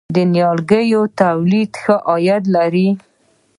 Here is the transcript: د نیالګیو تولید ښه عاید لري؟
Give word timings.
د 0.15 0.17
نیالګیو 0.33 1.03
تولید 1.21 1.71
ښه 1.81 1.95
عاید 2.09 2.43
لري؟ 2.55 2.89